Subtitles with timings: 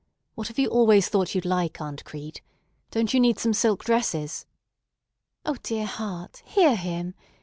[0.33, 2.41] What have you always thought you'd like, Aunt Crete?
[2.89, 4.47] Don't you need some silk dresses?"
[5.45, 6.41] "O dear heart!
[6.43, 7.13] Hear him!